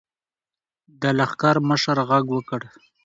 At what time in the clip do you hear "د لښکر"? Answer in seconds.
1.01-1.55